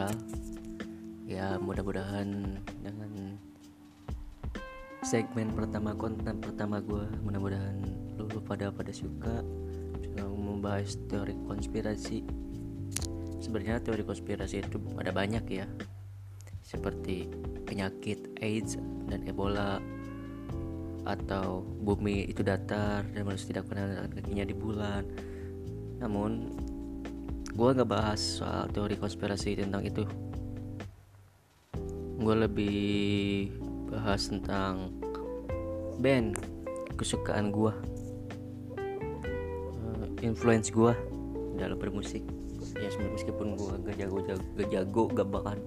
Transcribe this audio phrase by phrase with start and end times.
[0.00, 0.06] biasa
[1.28, 3.36] ya mudah-mudahan dengan
[5.04, 7.76] segmen pertama konten pertama gue mudah-mudahan
[8.16, 9.42] lu, pada pada suka.
[10.20, 12.20] Membahas teori konspirasi.
[13.40, 15.66] Sebenarnya teori konspirasi itu ada banyak ya.
[16.60, 17.26] Seperti
[17.64, 18.76] penyakit AIDS
[19.08, 19.80] dan Ebola
[21.08, 25.02] atau bumi itu datar dan manusia tidak pernah kakinya di bulan.
[25.96, 26.52] Namun
[27.60, 30.08] gue nggak bahas soal teori konspirasi tentang itu.
[32.16, 33.52] Gue lebih
[33.92, 34.96] bahas tentang
[36.00, 36.40] band
[36.96, 37.68] kesukaan gue
[39.76, 40.96] uh, influence gue
[41.60, 42.24] dalam bermusik.
[42.80, 45.60] Ya meskipun gue gak jago jago gak jago gak bahkan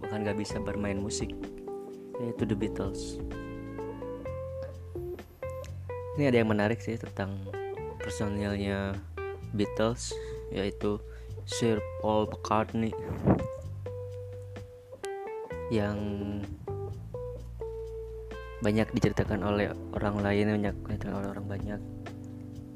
[0.00, 1.36] bahkan gak bisa bermain musik
[2.16, 3.20] yaitu The Beatles.
[6.16, 7.36] Ini ada yang menarik sih tentang
[8.00, 8.96] personilnya
[9.52, 10.16] Beatles
[10.48, 10.96] yaitu
[11.46, 12.90] Sir Paul McCartney
[15.70, 15.98] yang
[18.66, 21.80] banyak diceritakan oleh orang lain banyak diceritakan oleh orang banyak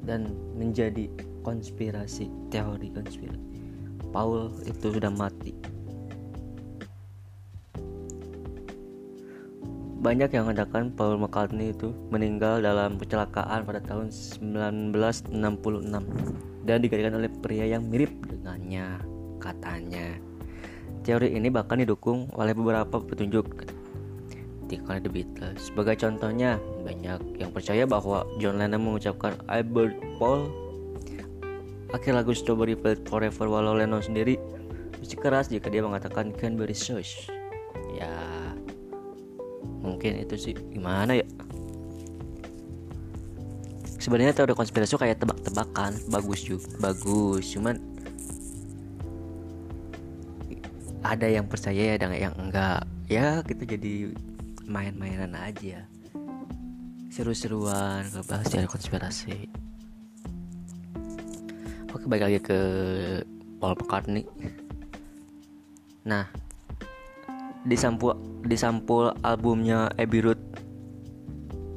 [0.07, 1.11] dan menjadi
[1.43, 3.43] konspirasi teori konspirasi.
[4.15, 5.51] Paul itu sudah mati
[10.01, 15.29] banyak yang mengatakan Paul McCartney itu meninggal dalam kecelakaan pada tahun 1966
[16.65, 18.97] dan digantikan oleh pria yang mirip dengannya
[19.37, 20.17] katanya.
[21.05, 23.45] Teori ini bahkan didukung oleh beberapa petunjuk
[24.65, 25.69] ketika The Beatles.
[25.69, 30.49] Sebagai contohnya, banyak yang percaya bahwa John Lennon mengucapkan I bird Paul
[31.93, 34.41] akhir lagu Strawberry Fields Forever walau Lennon sendiri
[34.97, 37.29] musik keras jika dia mengatakan Canberra Sauce.
[37.93, 38.09] Ya,
[39.81, 40.53] mungkin itu sih.
[40.53, 41.25] Gimana ya?
[44.01, 45.93] Sebenarnya teori konspirasi kayak tebak-tebakan.
[46.09, 47.45] Bagus juga bagus.
[47.53, 47.77] Cuman
[51.05, 52.81] ada yang percaya ya dan yang enggak.
[53.05, 54.13] Ya kita jadi
[54.65, 55.85] main-mainan aja.
[57.11, 59.37] Seru-seruan ngebahas teori konspirasi.
[61.91, 62.59] Oke balik lagi ke
[63.59, 64.25] Paul McCartney.
[66.07, 66.25] Nah
[67.61, 70.41] di sampul di sampul albumnya Abbey Road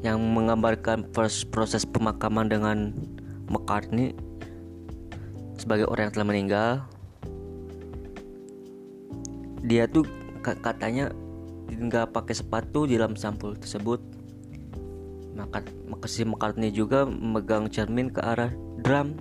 [0.04, 1.08] yang menggambarkan
[1.48, 2.92] proses pemakaman dengan
[3.48, 4.12] McCartney
[5.56, 6.70] sebagai orang yang telah meninggal.
[9.64, 10.04] Dia tuh
[10.44, 11.08] katanya
[11.72, 14.00] nggak pakai sepatu di dalam sampul tersebut.
[15.34, 15.64] Maka
[16.04, 18.52] si McCartney juga memegang cermin ke arah
[18.84, 19.16] drum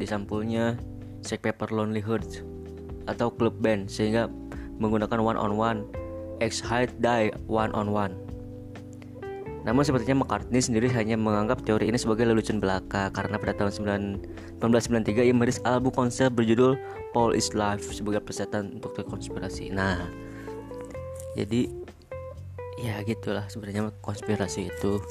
[0.00, 0.80] di sampulnya
[1.20, 2.40] Shake Paper Lonely Hearts
[3.04, 4.32] atau Club Band sehingga
[4.80, 5.78] menggunakan one on one,
[6.40, 8.16] X height die one on one.
[9.60, 14.00] Namun sepertinya McCartney sendiri hanya menganggap teori ini sebagai lelucon belaka karena pada tahun
[14.64, 16.80] 1993 ia merilis album konser berjudul
[17.12, 19.68] Paul is Life sebagai persetan untuk konspirasi.
[19.68, 20.08] Nah,
[21.36, 21.68] jadi
[22.80, 25.04] ya gitulah sebenarnya konspirasi itu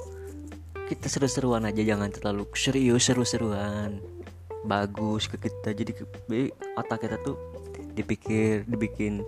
[0.90, 4.02] kita seru-seruan aja jangan terlalu serius seru-seruan
[4.66, 5.94] bagus ke kita jadi
[6.74, 7.38] otak kita tuh
[7.94, 9.22] dipikir dibikin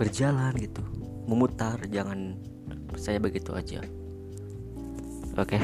[0.00, 0.80] berjalan gitu.
[1.28, 2.40] Memutar jangan
[2.88, 3.84] percaya begitu aja.
[5.36, 5.60] Oke.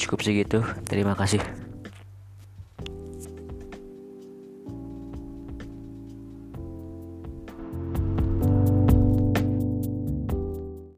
[0.00, 0.64] Cukup segitu.
[0.88, 1.59] Terima kasih